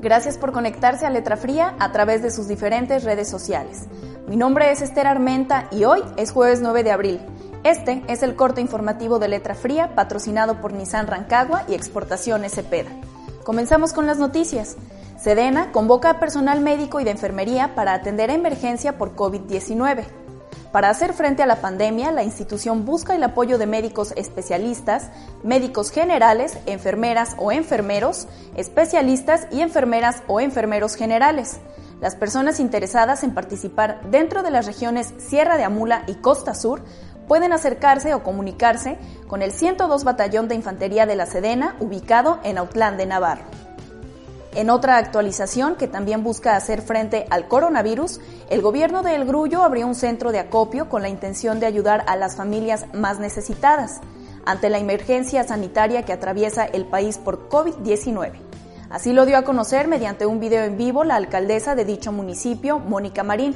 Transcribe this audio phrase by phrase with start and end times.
[0.00, 3.86] Gracias por conectarse a Letra Fría a través de sus diferentes redes sociales.
[4.28, 7.20] Mi nombre es Esther Armenta y hoy es jueves 9 de abril.
[7.64, 12.90] Este es el corte informativo de Letra Fría patrocinado por Nissan Rancagua y Exportaciones Cepeda.
[13.42, 14.76] Comenzamos con las noticias.
[15.18, 20.04] Sedena convoca a personal médico y de enfermería para atender emergencia por COVID-19.
[20.72, 25.08] Para hacer frente a la pandemia, la institución busca el apoyo de médicos especialistas,
[25.42, 31.58] médicos generales, enfermeras o enfermeros, especialistas y enfermeras o enfermeros generales.
[32.02, 36.82] Las personas interesadas en participar dentro de las regiones Sierra de Amula y Costa Sur
[37.26, 42.58] pueden acercarse o comunicarse con el 102 Batallón de Infantería de la Sedena, ubicado en
[42.58, 43.67] Autlán de Navarro.
[44.54, 49.62] En otra actualización que también busca hacer frente al coronavirus, el gobierno de El Grullo
[49.62, 54.00] abrió un centro de acopio con la intención de ayudar a las familias más necesitadas
[54.46, 58.32] ante la emergencia sanitaria que atraviesa el país por COVID-19.
[58.88, 62.78] Así lo dio a conocer mediante un video en vivo la alcaldesa de dicho municipio,
[62.78, 63.54] Mónica Marín.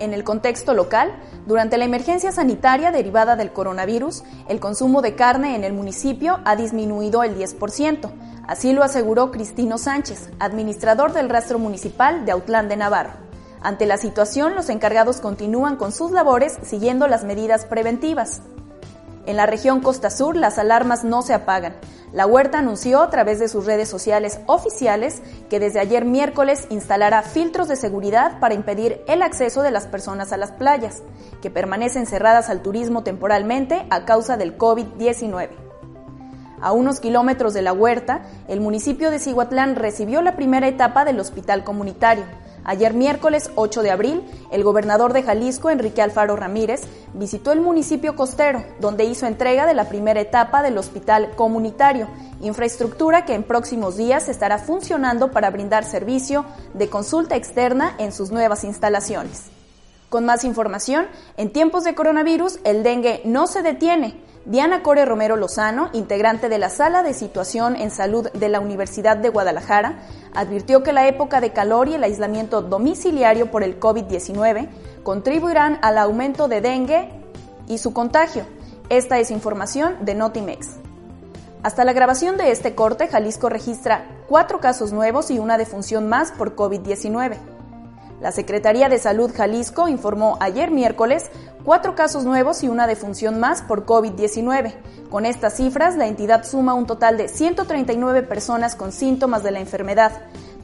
[0.00, 1.12] En el contexto local,
[1.46, 6.56] durante la emergencia sanitaria derivada del coronavirus, el consumo de carne en el municipio ha
[6.56, 8.10] disminuido el 10%,
[8.48, 13.12] Así lo aseguró Cristino Sánchez, administrador del rastro municipal de Autlán de Navarro.
[13.60, 18.40] Ante la situación, los encargados continúan con sus labores siguiendo las medidas preventivas.
[19.26, 21.74] En la región Costa Sur, las alarmas no se apagan.
[22.10, 27.20] La Huerta anunció a través de sus redes sociales oficiales que desde ayer miércoles instalará
[27.20, 31.02] filtros de seguridad para impedir el acceso de las personas a las playas,
[31.42, 35.67] que permanecen cerradas al turismo temporalmente a causa del COVID-19.
[36.60, 41.20] A unos kilómetros de la huerta, el municipio de Cihuatlán recibió la primera etapa del
[41.20, 42.24] hospital comunitario.
[42.64, 46.82] Ayer miércoles 8 de abril, el gobernador de Jalisco, Enrique Alfaro Ramírez,
[47.14, 52.08] visitó el municipio costero, donde hizo entrega de la primera etapa del hospital comunitario,
[52.40, 58.32] infraestructura que en próximos días estará funcionando para brindar servicio de consulta externa en sus
[58.32, 59.44] nuevas instalaciones.
[60.08, 65.36] Con más información, en tiempos de coronavirus, el dengue no se detiene Diana Core Romero
[65.36, 69.98] Lozano, integrante de la Sala de Situación en Salud de la Universidad de Guadalajara,
[70.34, 74.68] advirtió que la época de calor y el aislamiento domiciliario por el COVID-19
[75.02, 77.10] contribuirán al aumento de dengue
[77.66, 78.46] y su contagio.
[78.88, 80.76] Esta es información de Notimex.
[81.62, 86.32] Hasta la grabación de este corte, Jalisco registra cuatro casos nuevos y una defunción más
[86.32, 87.57] por COVID-19.
[88.20, 91.30] La Secretaría de Salud Jalisco informó ayer miércoles
[91.64, 94.74] cuatro casos nuevos y una defunción más por COVID-19.
[95.08, 99.60] Con estas cifras, la entidad suma un total de 139 personas con síntomas de la
[99.60, 100.10] enfermedad,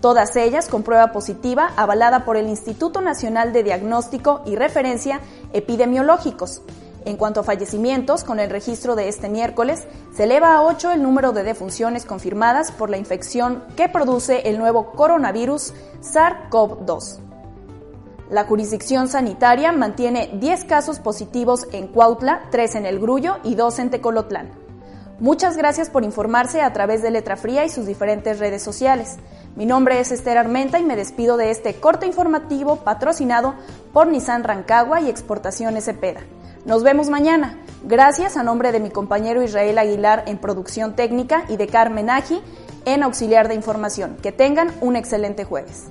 [0.00, 5.20] todas ellas con prueba positiva avalada por el Instituto Nacional de Diagnóstico y Referencia
[5.52, 6.62] Epidemiológicos.
[7.04, 9.82] En cuanto a fallecimientos, con el registro de este miércoles,
[10.16, 14.58] se eleva a 8 el número de defunciones confirmadas por la infección que produce el
[14.58, 17.31] nuevo coronavirus SARS-CoV-2.
[18.32, 23.78] La jurisdicción sanitaria mantiene 10 casos positivos en Cuautla, 3 en El Grullo y 2
[23.80, 24.48] en Tecolotlán.
[25.20, 29.18] Muchas gracias por informarse a través de Letra Fría y sus diferentes redes sociales.
[29.54, 33.52] Mi nombre es Esther Armenta y me despido de este corte informativo patrocinado
[33.92, 36.22] por Nissan Rancagua y Exportaciones Cepeda.
[36.64, 37.58] Nos vemos mañana.
[37.84, 42.40] Gracias a nombre de mi compañero Israel Aguilar en producción técnica y de Carmen Aji
[42.86, 44.16] en auxiliar de información.
[44.22, 45.90] Que tengan un excelente jueves.